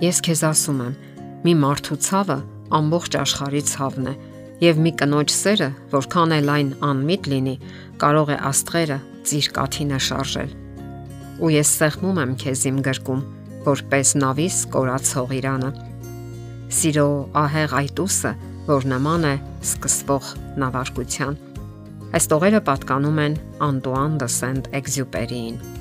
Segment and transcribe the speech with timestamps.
[0.00, 0.92] Ես քեզ ասում եմ,
[1.44, 2.36] մի մարդու ցավը
[2.76, 4.12] ամբողջ աշխարհի ցավն է,
[4.64, 7.54] եւ մի կնոջ սերը, որքան էլ այն անմիտ լինի,
[8.00, 8.96] կարող է աստղերը
[9.28, 10.54] ծիր կաթինը շարժել։
[11.40, 13.20] Ու ես սեղմում եմ քեզ իմ գրկում,
[13.68, 15.70] որպես նավիս կորացող Իրանը։
[16.80, 17.06] Սիրո
[17.40, 18.32] ահեղ այտուսը,
[18.70, 19.34] որ նման է
[19.68, 20.32] սկսվող
[20.64, 21.36] նավարկության։
[22.16, 23.36] Այս տողերը պատկանում են
[23.68, 25.79] Անտուան դը Սենտ-Էքզյուպերիին։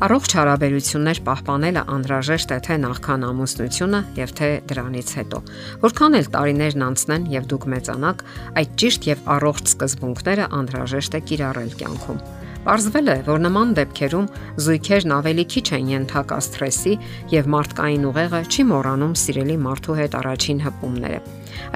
[0.00, 5.40] Առողջ հարաբերություններ պահպանելը անհրաժեշտ է թե նախքան ամուսնությունը եւ թե դրանից հետո։
[5.82, 8.22] Որքան էլ տարիներն անցնեն եւ դուք մեծանաք,
[8.62, 12.22] այդ ճիշտ եւ առողջ սկզբունքները անհրաժեշտ է կիրառել կյանքում։
[12.60, 14.30] Պարզվել է, որ նման դեպքերում
[14.64, 16.94] զույգերն ավելի քիչ են ենթակա սթրեսի
[17.32, 21.20] եւ մարդկային ուղեղը չի մոռանում սիրելի մարդու հետ առաջին հպումները։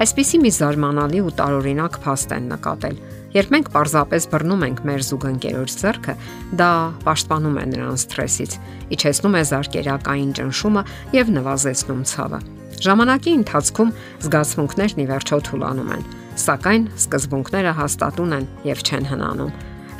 [0.05, 2.97] Այսպիսի մի զարմանալի ու տարօրինակ փաստ են նկատել
[3.35, 6.13] Երբ մենք պարզապես բռնում ենք մեր զուգընկերոջ ձեռքը,
[6.55, 6.69] դա
[7.03, 8.53] պաշտպանում է նրան սթրեսից,
[8.95, 10.83] իջեցնում է զարկերակային ճնշումը
[11.19, 12.39] եւ նվազեցնում ցավը։
[12.85, 13.93] Ժամանակի ընթացքում
[14.25, 16.09] զգացմունքներն ի վերջո թուլանում են,
[16.45, 19.55] սակայն սկզբունքները հաստատուն են եւ չեն հնանում։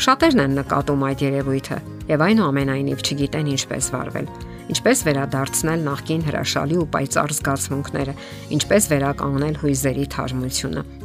[0.06, 1.78] Շատերն են նկատում այդ երևույթը
[2.16, 4.30] եւ այնուամենայնիվ չգիտեն ինչպես վարվել
[4.66, 8.20] ինչպես վերադարձնել նախկին հրաշալի ու պայծառ զգացմունքները,
[8.58, 11.05] ինչպես վերականգնել հույզերի թարմությունը։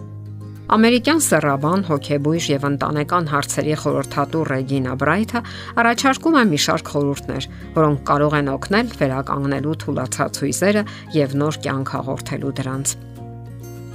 [0.70, 5.40] Ամերիկյան սեռաբան հոգեբույժ եւ ընտանեկան հարցերի խորհրդատու Ռեգինա Բրայթը
[5.82, 10.84] առաջարկում է մի շարք խորհուրդներ, որոնք կարող են օգնել վերականգնելու թուլացած հույզերը
[11.16, 12.94] եւ նոր կյանք հաղորդելու դրանց։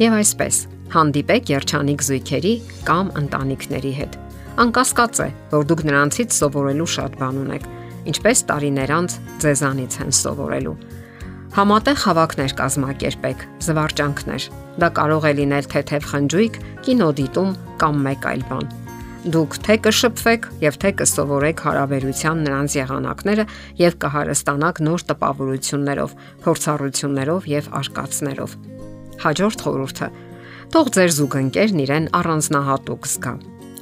[0.03, 0.59] Եվ այսպես,
[0.97, 2.53] հանդիպեք երջանիկ զույգերի
[2.91, 4.19] կամ ընտանիքների հետ։
[4.65, 7.71] Անկասկած է, որ դուք նրանցից սովորելու շատ բան ունեք,
[8.11, 10.77] ինչպես տարիներ անց ձեզանից են սովորելու
[11.55, 14.45] Համատեղ հավաքներ կազմակերպեք, զվարճանքներ։
[14.83, 18.65] Դա կարող է լինել թեթև խնջույք, կինոդիտում կամ մեկ այլ բան։
[19.31, 23.45] Դուք թե կշփվեք եւ թե կսովորեք հարաբերության նրանց եղանակները
[23.79, 28.57] եւ կհարստանաք նոր տպավորություններով, փորձառություններով եւ արկածներով։
[29.23, 30.11] Հաջորդ խորհուրդը.
[30.75, 33.33] Թող ձեր զուգընկերն իրեն առանձնահատուկ զգա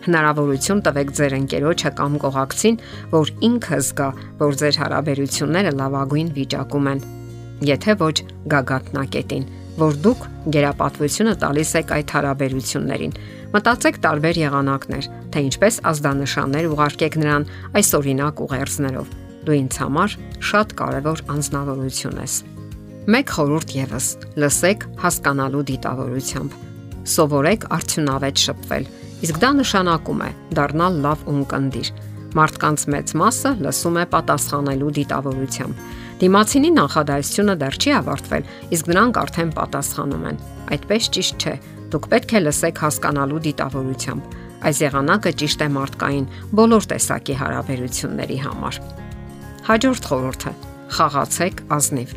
[0.03, 2.79] հնարավորություն տվեք ձեր ընկերոջը կամ կողակցին,
[3.15, 4.09] որ ինքը զգա,
[4.43, 7.05] որ ձեր հարաբերությունները լավագույն վիճակում են
[7.61, 8.15] եթե ոչ
[8.53, 9.45] գագաթնակետին,
[9.77, 13.13] որ դուք գերապատվությունը տալիս եք այդ հարաբերություններին։
[13.53, 17.47] Մտածեք տարբեր եղանակներ, թե ինչպես ազդանշաններ ուղարկեք նրան
[17.79, 20.15] այս օրինակ ուղերձներով։ Դու ինձ համար
[20.49, 22.35] շատ կարևոր անznավորություն ես։
[23.13, 24.05] Մեկ խորհուրդ եւս՝
[24.39, 26.53] լսեք հասկանալու դիտավորությամբ։
[27.13, 28.85] Սովորեք արդյունավետ շփվել,
[29.27, 31.89] իսկ դա նշանակում է դառնալ լավ ունկնդիր։
[32.33, 35.83] Մարդկանց մեծ մասը լսում է պատասխանելու դիտավորությամբ
[36.23, 38.43] Դիմացինի նախադասությունը դեռ չի ավարտվել,
[38.75, 40.37] իսկ նրանք արդեն պատասխանում են։
[40.71, 41.55] Այդպես ճիշտ չէ։
[41.91, 46.29] Դուք պետք է լսեք հասկանալու դիտավորությամբ։ Այս եղանակը ճիշտ է մարդկային
[46.61, 48.79] բոլոր տեսակի հարաբերությունների համար։
[49.67, 50.55] Հաջորդ խորհուրդը՝
[50.95, 52.15] խաղացեք ազնիվ։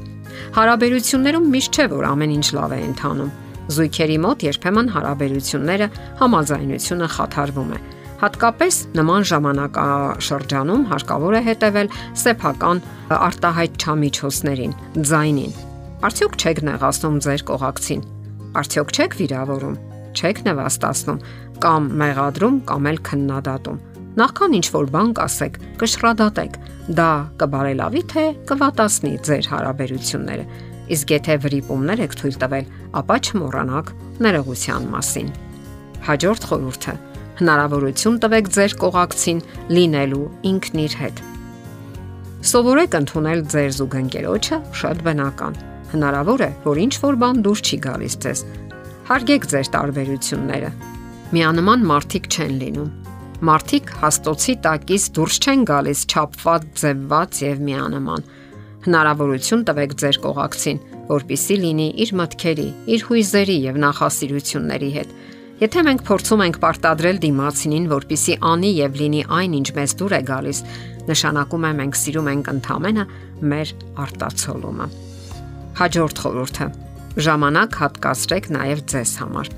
[0.54, 3.34] Հարաբերություններում միշտ չէ, որ ամեն ինչ լավ է ընթանում։
[3.74, 5.86] Զույգերի մոտ երբեմն հարաբերությունները
[6.22, 7.84] համաձայնությունը խաթարվում է
[8.16, 12.78] Հատկապես նման ժամանակաշրջանում հարկավոր է հետևել սեփական
[13.16, 14.76] արտահայտ չամիջոցներին,
[15.10, 15.58] ձայնին։
[16.06, 18.04] Արդյոք չեք նեղացնում ձեր կողակցին։
[18.56, 19.76] Արդյոք չեք վիրավորում,
[20.16, 21.20] չեք նվաստացնում
[21.66, 23.82] կամ մեղադրում կամ էլ քննադատում։
[24.16, 26.54] Նախքան ինչ որ բան կասեք, կշռադատեք։
[26.96, 27.10] Դա
[27.42, 30.46] կբարելավի թե կվատացնի ձեր հարաբերությունները։
[30.96, 33.92] Իսկ եթե վրիպումներ եք թույլ տվել, ապա չմոռանաք
[34.24, 35.28] ներողության մասին։
[36.06, 36.94] Հաջորդ խորհուրդը
[37.36, 39.40] Հնարավորություն տվեք ձեր կողակցին
[39.76, 40.20] լինելու
[40.50, 41.18] ինքն իր հետ։
[42.48, 45.58] Սովորեք ընդունել ձեր զուգընկերոջը շատ բնական։
[45.92, 48.42] Հնարավոր է, որ ինչ որ բան դուր չի գալիս ձեզ։
[49.10, 50.70] Հարգեք ձեր տարբերությունները։
[51.36, 52.90] Միանման մարդիկ չեն լինում։
[53.50, 58.28] Մարդիկ հաստոցի տակից դուրս չեն գալիս չափված, ձևված եւ միանման։
[58.86, 65.16] Հնարավորություն տվեք ձեր կողակցին, որpիսի լինի իր մտքերի, իր հույզերի եւ նախասիրությունների հետ
[65.56, 70.18] Եթե մենք փորձում ենք պարտադրել դիմացինին, որpիսի անի եւ լինի այն, ինչ մեզ դուր է
[70.28, 70.58] գալիս,
[71.08, 73.04] նշանակում է մենք սիրում ենք ընդամենը
[73.52, 73.72] մեր
[74.04, 74.88] արտացոլումը։
[75.80, 76.66] Հաջորդ խորհուրդը.
[77.16, 79.48] ժամանակ հատկացրեք նաեւ ձեզ համար։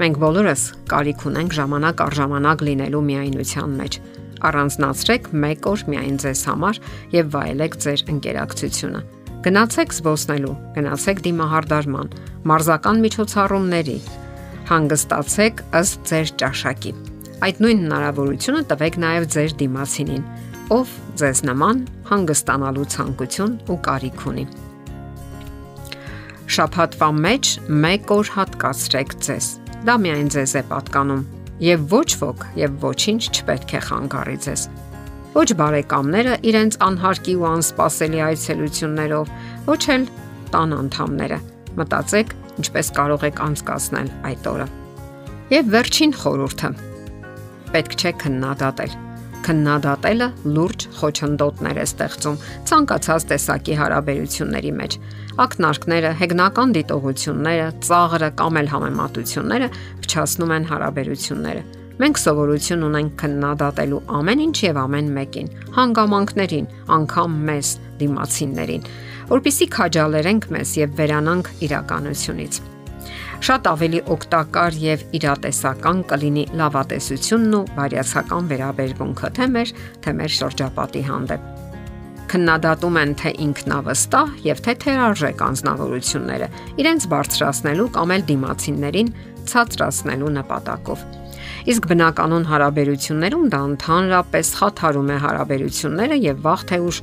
[0.00, 4.00] Մենք բոլորս կարիք ունենք ժամանակ առ ժամանակ լինելու միայնության մեջ։
[4.48, 6.80] Առանձնացրեք 1 օր միայն ձեզ համար
[7.12, 9.00] եւ վայելեք ձեր ընկերակցությունը։
[9.42, 12.12] Գնացեք զբոսնելու, գնացեք դիմահարդարման,
[12.48, 13.98] մարզական միջոցառումների,
[14.72, 16.92] հանգստացեք ըստ ձեր ճաշակի։
[17.42, 20.22] Այդ նույն հնարավորությունը տվեք նաև ձեր դիմացինին,
[20.72, 24.44] ով ձեզ նման հանգստանալու ցանկություն ու կարիք ունի։
[26.56, 27.50] Շաբաթվա մեջ
[27.82, 29.50] 1 օր հատկացրեք ձեզ։
[29.88, 31.22] Դա միայն ձեզ է պատկանում
[31.66, 34.64] եւ ոչ ոք եւ ոչինչ չպետք է խանգարի ձեզ։
[35.32, 39.32] Ոչ բարեկամները իրենց անհարկի ու անսպասելի այցելություններով,
[39.68, 40.04] ոչ էլ
[40.52, 41.38] տան անդամները։
[41.80, 44.66] Մտածեք, ինչպես կարող եք անցկасնել այդ օրը։
[45.52, 46.70] Եվ վերջին խորհուրդը։
[47.72, 49.00] Պետք չէ քննադատել
[49.42, 52.36] քննադատելը լուրջ խոչընդոտներ է ստեղծում
[52.70, 54.96] ցանկացած տեսակի հարաբերությունների մեջ։
[55.42, 59.68] Ակնարկները, հեգնական դիտողությունները, ծաղրը կամ էլ համեմատությունները
[60.04, 61.62] փչացնում են հարաբերությունները։
[62.02, 67.72] Մենք սովորություն ունենք քննադատելու ամեն ինչ եւ ամեն մեկին, հանգամանքներին, անգամ մեզ
[68.02, 68.86] դիմացիններին,
[69.32, 72.62] որpիսի քաջալերենք մեզ եւ վերանանք իրականությունից
[73.42, 79.72] շատ ավելի օգտակար եւ իրատեսական կլինի լավատեսությունն ու բարյացակամ վերաբերմունքը թե մեր,
[80.04, 81.48] թե մեր շրջապատի հանդեպ։
[82.32, 86.48] Քննադատում են թե ինքնավստահ եւ թե թերարժեք անznավորությունները
[86.84, 89.12] իրենց բարձրացնելու կամ էլ դիմացիններին
[89.52, 91.04] ցածրացնելու նպատակով։
[91.72, 97.02] Իսկ բնականon հարաբերություններում դա ընդհանրապես խաթարում է հարաբերությունները եւ վաղ թե ուշ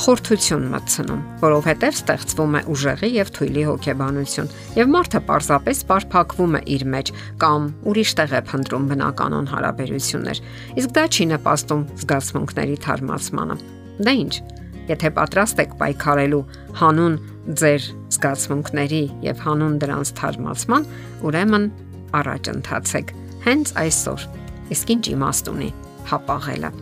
[0.00, 6.84] խորթություն մտցնում, որովհետև ստեղծվում է ուժեղի եւ թույլի հոգեբանություն, եւ մարդը պարզապես բարփակվում է իր
[6.94, 7.12] մեջ
[7.42, 10.42] կամ ուրիշ տեղ է փնտրում բնականon հարաբերություններ։
[10.82, 13.56] Իսկ դա չի նպաստում զգացմունքների թարմացմանը։
[14.02, 14.34] Դա ինչ։
[14.92, 16.44] Եթե պատրաստ եք պայքարելու
[16.80, 17.18] հանուն
[17.62, 20.88] ձեր զգացմունքների եւ հանուն դրանց թարմացման,
[21.22, 21.68] ուրեմն
[22.22, 23.12] առաջ ընթացեք
[23.46, 24.30] հենց այսօր։
[24.74, 25.70] Իսկ ինչ իմաստ ունի
[26.10, 26.81] հապաղելը։